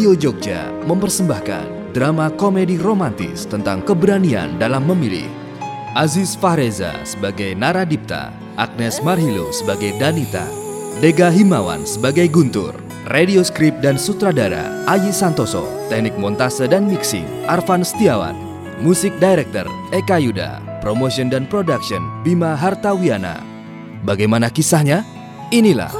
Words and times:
Radio 0.00 0.16
Jogja 0.16 0.72
mempersembahkan 0.88 1.92
drama 1.92 2.32
komedi 2.32 2.80
romantis 2.80 3.44
tentang 3.44 3.84
keberanian 3.84 4.56
dalam 4.56 4.88
memilih. 4.88 5.28
Aziz 5.92 6.32
Fahreza 6.32 6.96
sebagai 7.04 7.52
Naradipta, 7.52 8.32
Agnes 8.56 8.96
Marhilo 9.04 9.52
sebagai 9.52 9.92
Danita, 10.00 10.48
Dega 11.04 11.28
Himawan 11.28 11.84
sebagai 11.84 12.32
Guntur, 12.32 12.72
radio 13.12 13.44
skrip 13.44 13.76
dan 13.84 14.00
sutradara 14.00 14.88
Ayi 14.88 15.12
Santoso, 15.12 15.68
teknik 15.92 16.16
montase 16.16 16.64
dan 16.64 16.88
mixing 16.88 17.28
Arvan 17.44 17.84
Setiawan, 17.84 18.40
musik 18.80 19.12
director 19.20 19.68
Eka 19.92 20.16
Yuda, 20.16 20.64
promotion 20.80 21.28
dan 21.28 21.44
production 21.44 22.00
Bima 22.24 22.56
Hartawiana. 22.56 23.44
Bagaimana 24.08 24.48
kisahnya? 24.48 25.04
Inilah 25.52 25.92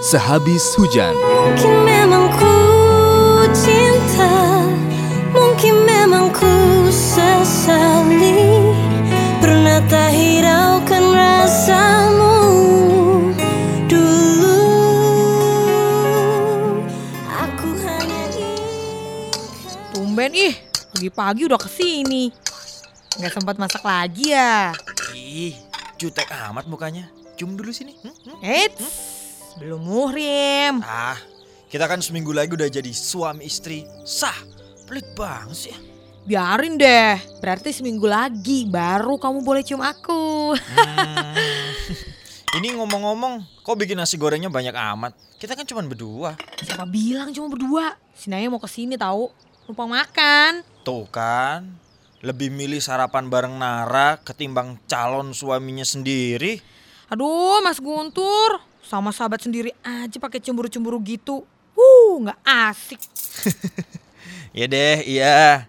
Sehabis 0.00 0.64
Hujan. 0.80 1.12
Mungkin 1.12 1.84
memang 1.84 2.32
ku 2.40 2.63
cinta 3.54 4.66
Mungkin 5.30 5.74
memang 5.86 6.34
ku 6.34 6.90
sesali 6.90 8.74
Pernah 9.38 9.78
tak 9.86 10.10
hiraukan 10.10 11.04
rasamu 11.14 12.36
Dulu 13.86 14.58
Aku 17.30 17.68
hanya 17.86 18.22
ingin 18.34 19.32
Tumben 19.94 20.34
ih, 20.34 20.54
pagi-pagi 20.94 21.42
udah 21.46 21.58
ke 21.58 21.70
sini. 21.70 22.30
Nggak 23.14 23.32
sempat 23.34 23.56
masak 23.58 23.82
lagi 23.86 24.34
ya. 24.34 24.74
Ih, 25.14 25.54
jutek 25.98 26.26
amat 26.50 26.66
mukanya. 26.66 27.06
Cium 27.38 27.54
dulu 27.54 27.70
sini. 27.70 27.94
Hmm, 28.02 28.10
hmm. 28.10 28.38
Eits, 28.42 28.94
belum 29.58 29.82
muhrim. 29.82 30.82
Ah, 30.82 31.18
kita 31.74 31.90
kan 31.90 31.98
seminggu 31.98 32.30
lagi 32.30 32.54
udah 32.54 32.70
jadi 32.70 32.94
suami 32.94 33.50
istri. 33.50 33.82
Sah, 34.06 34.46
pelit 34.86 35.10
banget 35.18 35.58
sih. 35.58 35.76
Biarin 36.22 36.78
deh, 36.78 37.18
berarti 37.42 37.74
seminggu 37.74 38.06
lagi 38.06 38.70
baru 38.70 39.18
kamu 39.18 39.42
boleh 39.42 39.66
cium 39.66 39.82
aku. 39.82 40.54
Hmm. 40.54 41.34
Ini 42.62 42.78
ngomong-ngomong, 42.78 43.66
kok 43.66 43.74
bikin 43.74 43.98
nasi 43.98 44.14
gorengnya 44.14 44.46
banyak 44.46 44.70
amat? 44.70 45.18
Kita 45.34 45.58
kan 45.58 45.66
cuma 45.66 45.82
berdua. 45.82 46.38
Siapa 46.62 46.86
bilang 46.86 47.34
cuma 47.34 47.50
berdua? 47.50 47.98
Si 48.14 48.30
Naya 48.30 48.46
mau 48.46 48.62
ke 48.62 48.70
sini 48.70 48.94
tahu, 48.94 49.34
numpang 49.66 49.90
makan. 49.90 50.62
Tuh 50.86 51.10
kan, 51.10 51.74
lebih 52.22 52.54
milih 52.54 52.78
sarapan 52.78 53.26
bareng 53.26 53.58
Nara 53.58 54.22
ketimbang 54.22 54.78
calon 54.86 55.34
suaminya 55.34 55.82
sendiri. 55.82 56.62
Aduh, 57.10 57.58
Mas 57.66 57.82
Guntur, 57.82 58.62
sama 58.78 59.10
sahabat 59.10 59.42
sendiri 59.42 59.74
aja 59.82 60.22
pakai 60.22 60.38
cemburu-cemburu 60.38 61.02
gitu. 61.02 61.42
Wuh, 62.14 62.30
nggak 62.30 62.40
asik. 62.46 63.02
Ya 64.54 64.70
deh, 64.70 65.02
iya. 65.02 65.66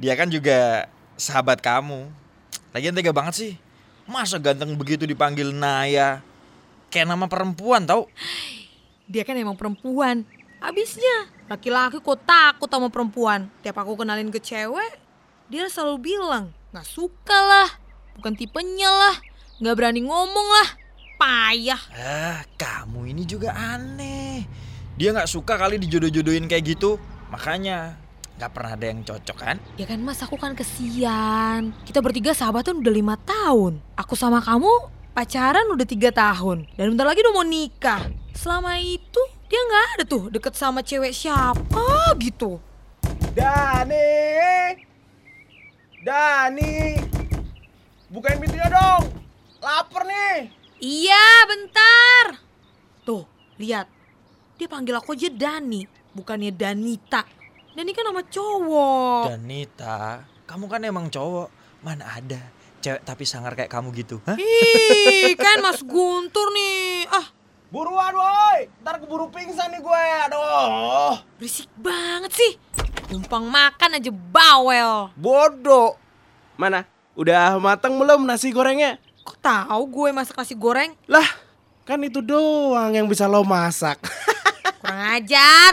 Dia 0.00 0.16
kan 0.16 0.32
juga 0.32 0.88
sahabat 1.20 1.60
kamu. 1.60 2.08
Lagian 2.72 2.96
tega 2.96 3.12
banget 3.12 3.34
sih. 3.36 3.52
Masa 4.08 4.40
ganteng 4.40 4.72
begitu 4.80 5.04
dipanggil 5.04 5.52
Naya? 5.52 6.24
Kayak 6.88 7.12
nama 7.12 7.28
perempuan 7.28 7.84
tau? 7.84 8.08
Dia 9.04 9.28
kan 9.28 9.36
emang 9.36 9.60
perempuan. 9.60 10.24
Abisnya, 10.56 11.28
laki-laki 11.52 12.00
kok 12.00 12.24
takut 12.24 12.72
sama 12.72 12.88
perempuan. 12.88 13.52
Tiap 13.60 13.76
aku 13.76 13.92
kenalin 13.92 14.32
ke 14.32 14.40
cewek, 14.40 14.96
dia 15.52 15.68
selalu 15.68 16.16
bilang, 16.16 16.48
nggak 16.72 16.88
suka 16.88 17.36
lah, 17.36 17.68
bukan 18.16 18.32
tipenya 18.32 18.88
lah, 18.88 19.20
nggak 19.60 19.76
berani 19.76 20.00
ngomong 20.00 20.48
lah, 20.48 20.68
payah. 21.20 21.82
Ah, 21.92 22.40
kamu 22.56 23.12
ini 23.12 23.28
juga 23.28 23.52
aneh. 23.52 24.48
Dia 24.94 25.10
nggak 25.10 25.26
suka 25.26 25.58
kali 25.58 25.82
dijodoh-jodohin 25.82 26.46
kayak 26.46 26.78
gitu. 26.78 27.02
Makanya 27.34 27.98
nggak 28.38 28.50
pernah 28.54 28.78
ada 28.78 28.86
yang 28.86 29.02
cocok 29.02 29.36
kan? 29.38 29.56
Ya 29.74 29.90
kan 29.90 29.98
mas, 29.98 30.22
aku 30.22 30.38
kan 30.38 30.54
kesian. 30.54 31.74
Kita 31.82 31.98
bertiga 31.98 32.30
sahabatan 32.30 32.78
udah 32.78 32.94
lima 32.94 33.18
tahun. 33.18 33.82
Aku 33.98 34.14
sama 34.14 34.38
kamu 34.38 34.70
pacaran 35.10 35.66
udah 35.74 35.82
tiga 35.82 36.14
tahun. 36.14 36.70
Dan 36.78 36.94
bentar 36.94 37.10
lagi 37.10 37.26
udah 37.26 37.34
mau 37.34 37.42
nikah. 37.42 38.06
Selama 38.38 38.78
itu 38.78 39.22
dia 39.50 39.58
nggak 39.58 39.86
ada 39.98 40.04
tuh 40.06 40.30
deket 40.30 40.54
sama 40.54 40.78
cewek 40.86 41.10
siapa 41.10 42.14
gitu. 42.22 42.62
Dani! 43.34 44.78
Dani! 46.06 47.02
Bukain 48.14 48.38
pintunya 48.38 48.70
dong! 48.70 49.10
Laper 49.58 50.06
nih! 50.06 50.54
Iya, 50.78 51.26
bentar. 51.50 52.38
Tuh, 53.02 53.26
lihat. 53.58 53.90
Dia 54.54 54.70
panggil 54.70 54.94
aku 54.94 55.18
aja 55.18 55.26
Dani, 55.34 55.82
bukannya 56.14 56.54
Danita. 56.54 57.26
Dani 57.74 57.90
kan 57.90 58.06
nama 58.06 58.22
cowok. 58.22 59.34
Danita, 59.34 60.22
kamu 60.46 60.64
kan 60.70 60.80
emang 60.86 61.06
cowok. 61.10 61.50
Mana 61.82 62.06
ada 62.06 62.38
cewek 62.78 63.02
tapi 63.02 63.26
sangar 63.26 63.58
kayak 63.58 63.66
kamu 63.66 63.90
gitu? 63.98 64.22
Hah? 64.22 64.38
Ih, 64.38 65.34
kan 65.44 65.58
Mas 65.58 65.82
Guntur 65.82 66.54
nih. 66.54 67.02
Ah, 67.10 67.26
Buruan 67.74 68.14
woi! 68.14 68.70
Ntar 68.86 69.02
keburu 69.02 69.26
pingsan 69.34 69.74
nih 69.74 69.82
gue! 69.82 70.04
Aduh! 70.30 71.18
berisik 71.34 71.66
banget 71.74 72.30
sih. 72.30 72.52
Numpang 73.10 73.50
makan 73.50 73.98
aja 73.98 74.14
bawel. 74.14 75.10
Bodoh! 75.18 75.98
Mana? 76.54 76.86
Udah 77.18 77.58
matang 77.58 77.98
belum 77.98 78.22
nasi 78.22 78.54
gorengnya? 78.54 79.02
Kok 79.26 79.42
tahu 79.42 79.82
gue 79.90 80.08
masak 80.14 80.38
nasi 80.38 80.54
goreng? 80.54 80.94
Lah, 81.10 81.26
kan 81.82 81.98
itu 82.06 82.22
doang 82.22 82.94
yang 82.94 83.10
bisa 83.10 83.26
lo 83.26 83.42
masak. 83.42 83.98
Kurang 84.80 85.00
ajar. 85.20 85.72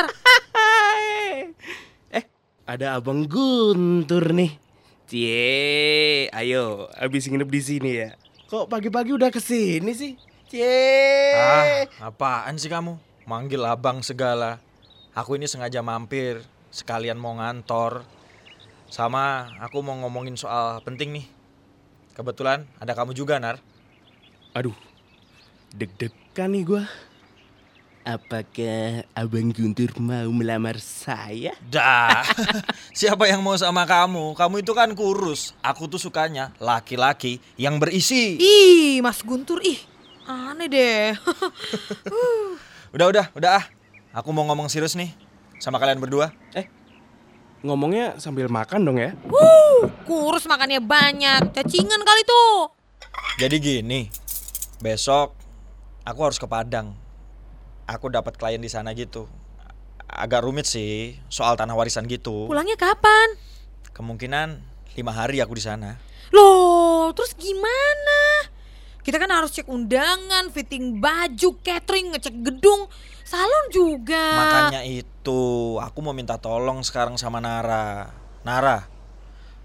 eh, 2.18 2.26
ada 2.68 2.98
Abang 3.00 3.26
Guntur 3.26 4.36
nih. 4.36 4.58
Cie, 5.12 6.32
ayo, 6.32 6.88
habis 6.96 7.28
nginep 7.28 7.50
di 7.52 7.62
sini 7.62 7.92
ya. 8.00 8.16
Kok 8.48 8.72
pagi-pagi 8.72 9.12
udah 9.12 9.28
ke 9.28 9.44
sini 9.44 9.92
sih? 9.92 10.16
Cie. 10.48 11.36
Ah, 11.36 12.12
apaan 12.12 12.56
sih 12.56 12.72
kamu? 12.72 12.96
Manggil 13.28 13.64
abang 13.68 14.00
segala. 14.00 14.64
Aku 15.12 15.36
ini 15.36 15.48
sengaja 15.52 15.84
mampir, 15.84 16.40
sekalian 16.72 17.20
mau 17.20 17.36
ngantor. 17.36 18.08
Sama 18.88 19.52
aku 19.60 19.84
mau 19.84 20.00
ngomongin 20.00 20.40
soal 20.40 20.80
penting 20.84 21.12
nih. 21.12 21.28
Kebetulan 22.16 22.64
ada 22.80 22.96
kamu 22.96 23.12
juga, 23.12 23.40
Nar. 23.40 23.60
Aduh, 24.56 24.76
deg-degan 25.76 26.52
nih 26.52 26.64
gua. 26.64 26.84
Apakah 28.02 29.06
Abang 29.14 29.54
Guntur 29.54 29.94
mau 30.02 30.26
melamar 30.34 30.82
saya? 30.82 31.54
Dah, 31.70 32.26
siapa 32.98 33.30
yang 33.30 33.46
mau 33.46 33.54
sama 33.54 33.86
kamu? 33.86 34.34
Kamu 34.34 34.66
itu 34.66 34.74
kan 34.74 34.90
kurus. 34.98 35.54
Aku 35.62 35.86
tuh 35.86 36.02
sukanya 36.02 36.50
laki-laki 36.58 37.38
yang 37.62 37.78
berisi. 37.78 38.42
Ih, 38.42 39.06
Mas 39.06 39.22
Guntur, 39.22 39.62
ih. 39.62 39.78
Aneh 40.26 40.66
deh. 40.66 41.14
Udah, 42.98 43.08
udah, 43.08 43.26
udah 43.38 43.52
ah. 43.62 43.66
Aku 44.12 44.36
mau 44.36 44.44
ngomong 44.44 44.68
serius 44.68 45.00
nih 45.00 45.16
sama 45.62 45.80
kalian 45.80 46.04
berdua. 46.04 46.36
Eh, 46.52 46.68
ngomongnya 47.64 48.20
sambil 48.20 48.52
makan 48.52 48.84
dong 48.84 49.00
ya? 49.00 49.16
Wuh, 49.24 49.88
kurus 50.04 50.44
makannya 50.50 50.84
banyak. 50.84 51.56
Cacingan 51.56 52.04
kali 52.04 52.22
tuh. 52.28 52.76
Jadi 53.40 53.56
gini, 53.64 54.12
besok 54.84 55.38
aku 56.04 56.20
harus 56.20 56.36
ke 56.36 56.50
Padang. 56.50 56.92
Aku 57.90 58.10
dapat 58.12 58.38
klien 58.38 58.62
di 58.62 58.70
sana 58.70 58.94
gitu. 58.94 59.30
Agak 60.12 60.44
rumit 60.44 60.68
sih 60.68 61.18
soal 61.32 61.56
tanah 61.56 61.74
warisan 61.74 62.06
gitu. 62.06 62.52
Pulangnya 62.52 62.76
kapan? 62.76 63.40
Kemungkinan 63.96 64.60
lima 65.00 65.12
hari 65.16 65.40
aku 65.40 65.56
di 65.56 65.64
sana. 65.64 65.96
Loh, 66.32 67.12
terus 67.16 67.36
gimana? 67.36 68.52
Kita 69.02 69.18
kan 69.18 69.34
harus 69.34 69.52
cek 69.56 69.66
undangan, 69.66 70.54
fitting 70.54 71.02
baju, 71.02 71.58
catering, 71.66 72.14
ngecek 72.14 72.38
gedung, 72.46 72.86
salon 73.26 73.66
juga. 73.74 74.30
Makanya 74.38 74.86
itu, 74.86 75.42
aku 75.82 76.00
mau 76.06 76.14
minta 76.14 76.38
tolong 76.38 76.86
sekarang 76.86 77.18
sama 77.18 77.42
Nara. 77.42 78.14
Nara, 78.46 78.86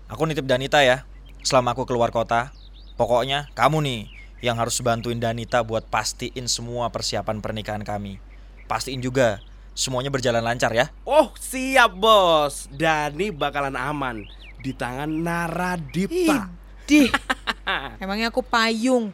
aku 0.09 0.25
nitip 0.25 0.49
Danita 0.49 0.81
ya. 0.81 1.05
Selama 1.45 1.77
aku 1.77 1.85
keluar 1.85 2.11
kota, 2.11 2.51
pokoknya 2.97 3.53
kamu 3.53 3.85
nih 3.85 4.01
yang 4.45 4.57
harus 4.61 4.77
bantuin 4.85 5.17
Danita 5.17 5.65
buat 5.65 5.89
pastiin 5.89 6.45
semua 6.49 6.93
persiapan 6.93 7.41
pernikahan 7.41 7.85
kami. 7.85 8.21
Pastiin 8.69 9.01
juga 9.01 9.41
semuanya 9.73 10.13
berjalan 10.13 10.45
lancar 10.45 10.73
ya. 10.73 10.93
Oh, 11.05 11.33
siap 11.39 11.97
bos. 11.97 12.69
Dani 12.73 13.33
bakalan 13.33 13.77
aman 13.77 14.27
di 14.61 14.73
tangan 14.75 15.09
Naradipta. 15.09 16.51
Idih. 16.87 17.11
Emangnya 18.03 18.31
aku 18.31 18.43
payung. 18.43 19.13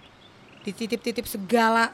Dititip-titip 0.63 1.27
segala. 1.27 1.91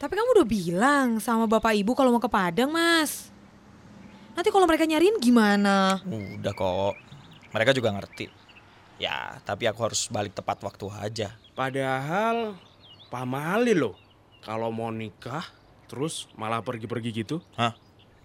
Tapi 0.00 0.12
kamu 0.18 0.34
udah 0.34 0.48
bilang 0.48 1.08
sama 1.22 1.46
bapak 1.46 1.78
ibu 1.78 1.94
kalau 1.94 2.10
mau 2.10 2.18
ke 2.18 2.26
Padang, 2.26 2.74
Mas. 2.74 3.30
Nanti 4.34 4.48
kalau 4.50 4.66
mereka 4.66 4.82
nyariin 4.88 5.20
gimana? 5.22 6.02
Udah 6.02 6.52
kok. 6.56 6.98
Mereka 7.52 7.76
juga 7.76 7.92
ngerti. 7.94 8.41
Ya, 9.02 9.42
tapi 9.42 9.66
aku 9.66 9.82
harus 9.82 10.06
balik 10.06 10.30
tepat 10.30 10.62
waktu 10.62 10.86
aja. 10.94 11.34
Padahal 11.58 12.54
pamali 13.10 13.74
loh. 13.74 13.98
Kalau 14.46 14.70
mau 14.70 14.94
nikah 14.94 15.42
terus 15.90 16.30
malah 16.38 16.62
pergi-pergi 16.62 17.10
gitu. 17.10 17.42
Hah? 17.58 17.74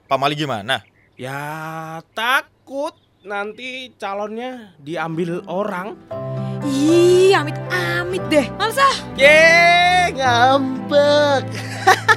Pak 0.05 0.17
Mali 0.21 0.37
gimana? 0.37 0.85
Ya 1.17 1.97
takut 2.13 2.93
nanti 3.25 3.89
calonnya 3.97 4.77
diambil 4.77 5.41
orang. 5.49 5.97
Ih, 6.61 7.33
amit-amit 7.33 8.21
deh. 8.29 8.45
Males 8.53 8.77
ah. 8.77 8.95
Ye, 9.17 10.13
ngambek. 10.13 11.45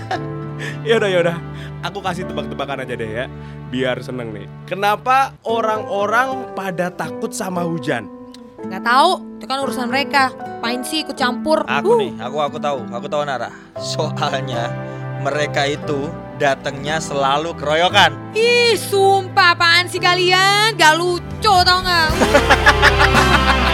yaudah 0.88 1.08
yaudah, 1.08 1.36
aku 1.80 2.04
kasih 2.04 2.28
tebak-tebakan 2.28 2.84
aja 2.84 2.92
deh 2.92 3.08
ya, 3.08 3.24
biar 3.72 4.04
seneng 4.04 4.36
nih. 4.36 4.44
Kenapa 4.68 5.32
orang-orang 5.48 6.52
pada 6.52 6.92
takut 6.92 7.32
sama 7.32 7.64
hujan? 7.64 8.19
Gak 8.68 8.84
tahu, 8.84 9.40
itu 9.40 9.44
kan 9.48 9.58
urusan 9.64 9.88
mereka. 9.88 10.34
Pain 10.60 10.84
sih 10.84 11.00
ikut 11.00 11.16
campur. 11.16 11.64
Aku 11.64 11.96
Uh, 11.96 12.00
nih, 12.04 12.12
aku 12.20 12.36
aku 12.44 12.56
tahu, 12.60 12.84
aku 12.92 13.06
tahu 13.08 13.24
Nara. 13.24 13.48
Soalnya 13.80 14.68
mereka 15.24 15.64
itu 15.64 16.12
datangnya 16.36 17.00
selalu 17.00 17.56
keroyokan. 17.56 18.12
Ih, 18.36 18.76
sumpah 18.76 19.56
apaan 19.56 19.88
sih 19.88 20.00
kalian? 20.00 20.76
Gak 20.76 21.00
lucu 21.00 21.54
tau 21.64 21.78
gak? 21.80 22.08